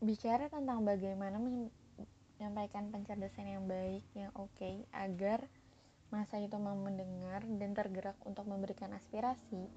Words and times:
bicara 0.00 0.48
tentang 0.48 0.80
bagaimana 0.80 1.36
menyampaikan 1.36 2.88
pencerdasan 2.88 3.52
yang 3.52 3.64
baik, 3.68 4.00
yang 4.16 4.32
oke, 4.32 4.48
okay, 4.56 4.88
agar 4.96 5.44
masa 6.08 6.40
itu 6.40 6.56
mau 6.56 6.74
mendengar 6.74 7.44
dan 7.46 7.76
tergerak 7.76 8.16
untuk 8.24 8.48
memberikan 8.48 8.90
aspirasi, 8.96 9.68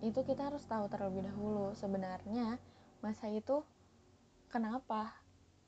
itu 0.00 0.20
kita 0.24 0.48
harus 0.48 0.64
tahu 0.64 0.88
terlebih 0.88 1.28
dahulu 1.28 1.76
sebenarnya 1.76 2.56
masa 3.04 3.28
itu 3.30 3.62
kenapa 4.48 5.14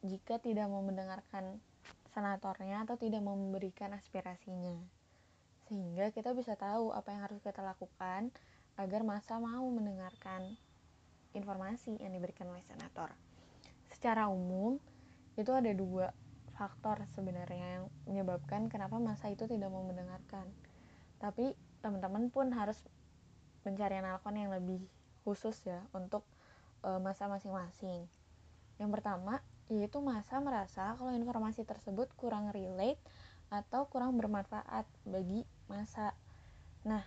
jika 0.00 0.40
tidak 0.40 0.66
mau 0.66 0.80
mendengarkan 0.80 1.60
senatornya 2.10 2.88
atau 2.88 2.96
tidak 2.96 3.22
mau 3.22 3.36
memberikan 3.36 3.94
aspirasinya. 3.94 4.80
Sehingga 5.68 6.10
kita 6.10 6.34
bisa 6.34 6.58
tahu 6.58 6.90
apa 6.90 7.14
yang 7.14 7.22
harus 7.28 7.38
kita 7.38 7.62
lakukan 7.62 8.34
agar 8.74 9.04
masa 9.06 9.38
mau 9.38 9.62
mendengarkan 9.70 10.58
informasi 11.36 12.00
yang 12.02 12.10
diberikan 12.10 12.50
oleh 12.50 12.64
senator. 12.66 13.29
Secara 14.00 14.32
umum, 14.32 14.80
itu 15.36 15.52
ada 15.52 15.68
dua 15.76 16.16
faktor 16.56 17.04
sebenarnya 17.12 17.84
yang 17.84 17.84
menyebabkan 18.08 18.72
kenapa 18.72 18.96
masa 18.96 19.28
itu 19.28 19.44
tidak 19.44 19.68
mau 19.68 19.84
mendengarkan. 19.84 20.48
Tapi 21.20 21.52
teman-teman 21.84 22.32
pun 22.32 22.48
harus 22.48 22.80
mencari 23.60 24.00
analkon 24.00 24.40
yang 24.40 24.56
lebih 24.56 24.80
khusus 25.20 25.52
ya 25.68 25.84
untuk 25.92 26.24
e, 26.80 26.96
masa 26.96 27.28
masing-masing. 27.28 28.08
Yang 28.80 28.90
pertama, 28.96 29.44
yaitu 29.68 30.00
masa 30.00 30.40
merasa 30.40 30.96
kalau 30.96 31.12
informasi 31.12 31.68
tersebut 31.68 32.08
kurang 32.16 32.48
relate 32.56 32.96
atau 33.52 33.84
kurang 33.92 34.16
bermanfaat 34.16 34.88
bagi 35.04 35.44
masa. 35.68 36.16
Nah, 36.88 37.04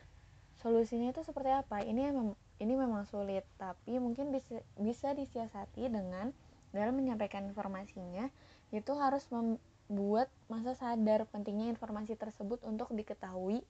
solusinya 0.62 1.10
itu 1.10 1.26
seperti 1.26 1.58
apa? 1.58 1.82
Ini 1.82 2.14
ini 2.62 2.74
memang 2.78 3.10
sulit, 3.10 3.50
tapi 3.58 3.98
mungkin 3.98 4.30
bisa, 4.30 4.62
bisa 4.78 5.18
disiasati 5.18 5.90
dengan 5.90 6.30
dalam 6.74 6.98
menyampaikan 6.98 7.46
informasinya 7.46 8.28
itu 8.74 8.92
harus 8.98 9.24
membuat 9.30 10.28
masa 10.50 10.74
sadar 10.74 11.30
pentingnya 11.30 11.70
informasi 11.70 12.18
tersebut 12.18 12.60
untuk 12.66 12.90
diketahui 12.90 13.62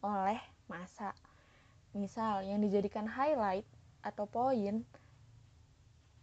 oleh 0.00 0.38
masa. 0.70 1.12
Misal, 1.92 2.46
yang 2.46 2.62
dijadikan 2.62 3.04
highlight 3.04 3.66
atau 4.00 4.24
poin 4.24 4.86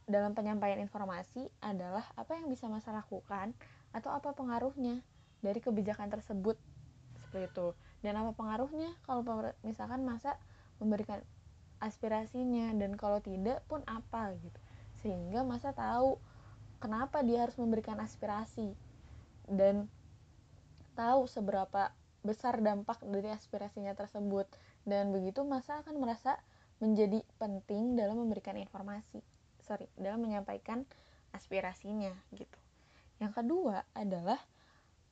dalam 0.10 0.34
penyampaian 0.34 0.82
informasi 0.82 1.54
adalah 1.62 2.02
apa 2.18 2.34
yang 2.34 2.50
bisa 2.50 2.66
masa 2.66 2.90
lakukan 2.90 3.54
atau 3.94 4.10
apa 4.10 4.34
pengaruhnya 4.34 5.06
dari 5.46 5.62
kebijakan 5.62 6.10
tersebut. 6.10 6.58
Seperti 7.14 7.46
itu. 7.46 7.68
Dan 8.02 8.18
apa 8.18 8.34
pengaruhnya 8.34 8.96
kalau 9.06 9.22
misalkan 9.62 10.02
masa 10.08 10.40
memberikan 10.82 11.22
aspirasinya 11.78 12.74
dan 12.76 12.96
kalau 12.98 13.22
tidak 13.22 13.62
pun 13.70 13.84
apa 13.86 14.34
gitu. 14.40 14.60
Sehingga 15.04 15.46
masa 15.46 15.72
tahu 15.72 16.18
kenapa 16.80 17.22
dia 17.22 17.46
harus 17.46 17.56
memberikan 17.60 18.00
aspirasi? 18.00 18.74
Dan 19.46 19.88
tahu 20.96 21.28
seberapa 21.28 21.92
besar 22.24 22.60
dampak 22.60 23.00
dari 23.08 23.32
aspirasinya 23.32 23.96
tersebut. 23.96 24.48
Dan 24.84 25.16
begitu 25.16 25.44
masa 25.48 25.80
akan 25.84 26.00
merasa 26.00 26.40
menjadi 26.80 27.24
penting 27.38 28.00
dalam 28.00 28.20
memberikan 28.20 28.56
informasi. 28.56 29.20
Sorry 29.64 29.86
dalam 30.00 30.24
menyampaikan 30.24 30.88
aspirasinya 31.36 32.16
gitu. 32.34 32.58
Yang 33.20 33.44
kedua 33.44 33.84
adalah 33.94 34.40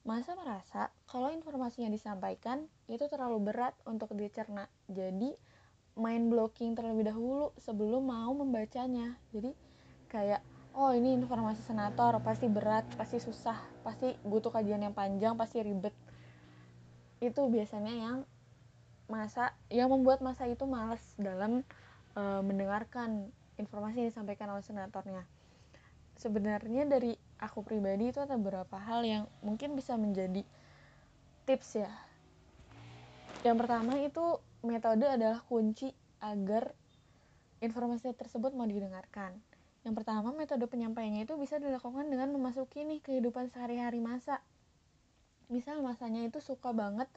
masa 0.08 0.40
merasa 0.40 0.88
kalau 1.12 1.28
informasi 1.36 1.84
yang 1.84 1.92
disampaikan 1.92 2.72
itu 2.88 3.06
terlalu 3.12 3.52
berat 3.52 3.76
untuk 3.84 4.16
dicerna. 4.16 4.72
Jadi 4.88 5.36
main 6.00 6.32
blocking 6.32 6.74
terlebih 6.74 7.12
dahulu 7.12 7.52
sebelum 7.60 8.08
mau 8.08 8.32
membacanya. 8.32 9.20
Jadi 9.36 9.52
kayak 10.08 10.40
oh 10.78 10.94
ini 10.94 11.18
informasi 11.18 11.66
senator 11.66 12.22
pasti 12.22 12.46
berat 12.46 12.86
pasti 12.94 13.18
susah 13.18 13.58
pasti 13.82 14.14
butuh 14.22 14.54
kajian 14.54 14.86
yang 14.86 14.94
panjang 14.94 15.34
pasti 15.34 15.66
ribet 15.66 15.92
itu 17.18 17.42
biasanya 17.50 17.94
yang 17.98 18.18
masa 19.10 19.58
yang 19.74 19.90
membuat 19.90 20.22
masa 20.22 20.46
itu 20.46 20.70
males 20.70 21.02
dalam 21.18 21.66
e, 22.14 22.22
mendengarkan 22.46 23.34
informasi 23.58 24.06
yang 24.06 24.10
disampaikan 24.14 24.54
oleh 24.54 24.62
senatornya. 24.62 25.26
Sebenarnya 26.20 26.86
dari 26.86 27.18
aku 27.42 27.66
pribadi 27.66 28.14
itu 28.14 28.22
ada 28.22 28.38
beberapa 28.38 28.78
hal 28.78 29.02
yang 29.02 29.24
mungkin 29.42 29.74
bisa 29.74 29.98
menjadi 29.98 30.44
tips 31.50 31.82
ya. 31.82 31.92
Yang 33.42 33.58
pertama 33.66 33.98
itu 34.02 34.42
metode 34.62 35.08
adalah 35.08 35.42
kunci 35.46 35.90
agar 36.22 36.74
informasi 37.64 38.14
tersebut 38.14 38.54
mau 38.54 38.68
didengarkan. 38.68 39.34
Yang 39.88 40.04
pertama, 40.04 40.36
metode 40.36 40.68
penyampaiannya 40.68 41.24
itu 41.24 41.40
bisa 41.40 41.64
dilakukan 41.64 42.12
dengan 42.12 42.28
memasuki 42.36 42.84
nih 42.84 43.00
kehidupan 43.00 43.48
sehari-hari 43.48 44.04
masa. 44.04 44.44
Misal 45.48 45.80
masanya 45.80 46.28
itu 46.28 46.44
suka 46.44 46.76
banget 46.76 47.08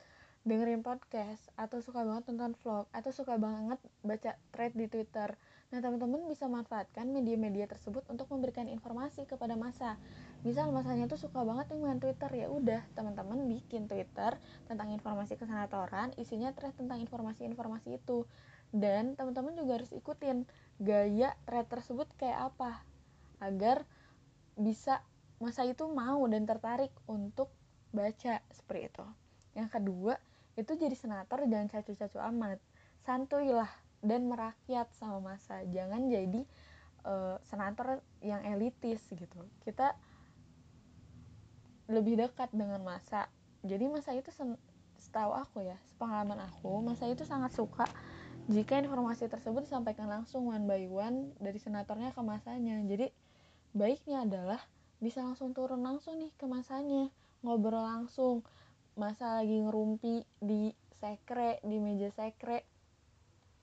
dengerin 0.47 0.87
podcast 0.87 1.51
atau 1.59 1.83
suka 1.83 2.07
banget 2.07 2.31
nonton 2.31 2.55
vlog 2.63 2.87
atau 2.95 3.11
suka 3.11 3.43
banget 3.43 3.83
baca 4.07 4.39
thread 4.55 4.73
di 4.79 4.87
Twitter 4.87 5.35
Nah, 5.71 5.79
teman-teman 5.79 6.27
bisa 6.27 6.51
manfaatkan 6.51 7.07
media-media 7.15 7.71
tersebut 7.71 8.03
untuk 8.11 8.27
memberikan 8.35 8.67
informasi 8.67 9.23
kepada 9.23 9.55
masa. 9.55 10.03
Misal 10.43 10.75
masanya 10.75 11.07
tuh 11.07 11.15
suka 11.15 11.47
banget 11.47 11.71
main 11.79 12.03
Twitter, 12.03 12.27
ya 12.35 12.51
udah 12.51 12.83
teman-teman 12.99 13.39
bikin 13.47 13.87
Twitter 13.87 14.35
tentang 14.67 14.91
informasi 14.91 15.39
kesenatoran, 15.39 16.11
isinya 16.19 16.51
thread 16.59 16.75
tentang 16.75 16.99
informasi-informasi 17.07 18.03
itu. 18.03 18.27
Dan 18.75 19.15
teman-teman 19.15 19.55
juga 19.55 19.79
harus 19.79 19.95
ikutin 19.95 20.43
gaya 20.81 21.37
thread 21.45 21.69
tersebut 21.69 22.09
kayak 22.17 22.51
apa 22.51 22.81
agar 23.39 23.85
bisa 24.57 25.05
masa 25.41 25.65
itu 25.69 25.85
mau 25.89 26.25
dan 26.29 26.49
tertarik 26.49 26.93
untuk 27.05 27.53
baca 27.93 28.41
seperti 28.53 28.93
itu. 28.93 29.07
Yang 29.57 29.69
kedua, 29.77 30.15
itu 30.57 30.73
jadi 30.77 30.97
senator 30.97 31.45
jangan 31.49 31.69
cacu-cacu 31.69 32.19
amat. 32.21 32.59
Santuy 33.05 33.53
lah 33.53 33.71
dan 34.01 34.29
merakyat 34.29 34.89
sama 34.97 35.21
masa 35.21 35.61
jangan 35.69 36.09
jadi 36.09 36.43
uh, 37.05 37.37
senator 37.45 38.01
yang 38.25 38.41
elitis 38.49 39.05
gitu 39.13 39.41
kita 39.65 39.93
lebih 41.89 42.17
dekat 42.17 42.49
dengan 42.53 42.81
masa 42.81 43.29
jadi 43.61 43.93
masa 43.93 44.17
itu 44.17 44.33
setahu 44.97 45.37
aku 45.37 45.69
ya 45.69 45.77
pengalaman 46.01 46.41
aku 46.49 46.81
masa 46.81 47.09
itu 47.13 47.29
sangat 47.29 47.53
suka 47.53 47.85
jika 48.49 48.81
informasi 48.81 49.29
tersebut 49.29 49.69
disampaikan 49.69 50.09
langsung 50.09 50.49
one 50.49 50.65
by 50.65 50.87
one 50.89 51.37
dari 51.43 51.61
senatornya 51.61 52.15
ke 52.15 52.23
masanya 52.25 52.81
jadi 52.87 53.13
baiknya 53.75 54.25
adalah 54.25 54.61
bisa 55.01 55.25
langsung 55.25 55.57
turun 55.57 55.81
langsung 55.81 56.21
nih 56.21 56.33
ke 56.37 56.45
masanya 56.45 57.09
ngobrol 57.41 57.85
langsung. 57.85 58.45
Masa 58.99 59.41
lagi 59.41 59.57
ngerumpi 59.65 60.29
di 60.45 60.77
sekre 61.01 61.57
di 61.65 61.81
meja 61.81 62.13
sekre 62.13 62.69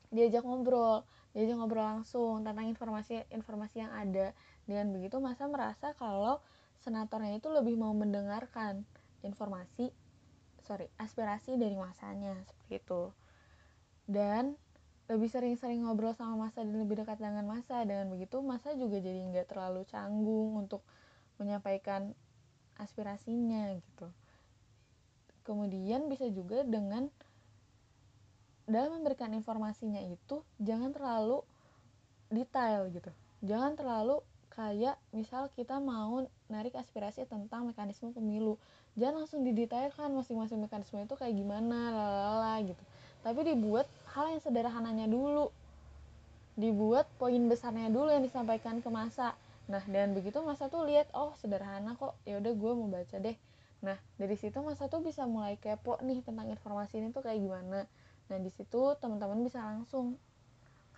diajak 0.10 0.42
ngobrol 0.42 1.06
diajak 1.36 1.60
ngobrol 1.60 1.86
langsung 1.86 2.42
tentang 2.42 2.66
informasi-informasi 2.74 3.76
yang 3.86 3.94
ada. 3.94 4.34
Dengan 4.66 4.90
begitu 4.90 5.22
masa 5.22 5.46
merasa 5.46 5.94
kalau 5.94 6.42
senatornya 6.82 7.38
itu 7.38 7.54
lebih 7.54 7.78
mau 7.78 7.94
mendengarkan 7.94 8.82
informasi 9.22 9.94
sorry 10.66 10.90
aspirasi 10.98 11.56
dari 11.60 11.78
masanya 11.78 12.34
seperti 12.50 12.82
itu. 12.82 13.14
Dan 14.10 14.58
lebih 15.08 15.32
sering-sering 15.32 15.88
ngobrol 15.88 16.12
sama 16.12 16.48
masa 16.48 16.68
dan 16.68 16.76
lebih 16.76 17.00
dekat 17.00 17.16
dengan 17.16 17.48
masa 17.48 17.88
dengan 17.88 18.12
begitu 18.12 18.44
masa 18.44 18.76
juga 18.76 19.00
jadi 19.00 19.24
nggak 19.32 19.48
terlalu 19.56 19.88
canggung 19.88 20.60
untuk 20.60 20.84
menyampaikan 21.40 22.12
aspirasinya 22.76 23.72
gitu. 23.80 24.08
Kemudian 25.48 26.12
bisa 26.12 26.28
juga 26.28 26.68
dengan 26.68 27.08
dalam 28.68 29.00
memberikan 29.00 29.32
informasinya 29.32 30.04
itu 30.04 30.44
jangan 30.60 30.92
terlalu 30.92 31.40
detail 32.28 32.92
gitu. 32.92 33.08
Jangan 33.48 33.80
terlalu 33.80 34.20
kayak 34.52 35.00
misal 35.16 35.48
kita 35.56 35.80
mau 35.80 36.28
narik 36.52 36.76
aspirasi 36.76 37.24
tentang 37.32 37.64
mekanisme 37.64 38.12
pemilu. 38.12 38.60
Jangan 39.00 39.24
langsung 39.24 39.48
didetailkan 39.48 40.12
masing-masing 40.12 40.60
mekanisme 40.60 41.00
itu 41.00 41.16
kayak 41.16 41.32
gimana 41.32 41.96
lalala 41.96 42.60
gitu 42.68 42.84
tapi 43.22 43.46
dibuat 43.46 43.90
hal 44.14 44.34
yang 44.34 44.42
sederhananya 44.42 45.08
dulu 45.10 45.54
dibuat 46.58 47.06
poin 47.22 47.42
besarnya 47.46 47.94
dulu 47.94 48.10
yang 48.10 48.26
disampaikan 48.26 48.82
ke 48.82 48.90
masa 48.90 49.38
nah 49.68 49.84
dan 49.86 50.16
begitu 50.16 50.40
masa 50.42 50.72
tuh 50.72 50.88
lihat 50.88 51.12
oh 51.14 51.36
sederhana 51.38 51.94
kok 52.00 52.16
ya 52.24 52.40
udah 52.40 52.54
gue 52.56 52.72
mau 52.74 52.90
baca 52.90 53.18
deh 53.20 53.38
nah 53.84 54.00
dari 54.18 54.34
situ 54.34 54.58
masa 54.66 54.90
tuh 54.90 55.06
bisa 55.06 55.30
mulai 55.30 55.60
kepo 55.60 56.02
nih 56.02 56.26
tentang 56.26 56.50
informasi 56.50 56.98
ini 56.98 57.14
tuh 57.14 57.22
kayak 57.22 57.38
gimana 57.38 57.86
Nah, 58.28 58.40
di 58.44 58.52
situ 58.52 58.82
teman-teman 59.00 59.40
bisa 59.40 59.64
langsung 59.64 60.20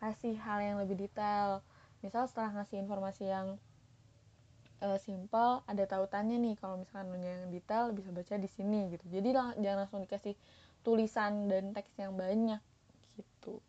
kasih 0.01 0.37
hal 0.41 0.59
yang 0.65 0.77
lebih 0.81 0.97
detail. 0.97 1.61
Misal 2.01 2.25
setelah 2.25 2.61
ngasih 2.61 2.81
informasi 2.81 3.29
yang 3.29 3.47
uh, 4.81 4.97
simple, 4.97 5.61
ada 5.69 5.83
tautannya 5.85 6.41
nih. 6.41 6.55
Kalau 6.57 6.81
misalkan 6.81 7.13
yang 7.21 7.53
detail 7.53 7.93
bisa 7.93 8.09
baca 8.09 8.35
di 8.41 8.49
sini 8.49 8.89
gitu. 8.97 9.05
Jadi 9.13 9.29
jangan 9.61 9.85
langsung 9.85 10.01
dikasih 10.01 10.33
tulisan 10.85 11.51
dan 11.51 11.75
teks 11.75 11.93
yang 11.99 12.15
banyak 12.15 12.61
gitu. 13.19 13.59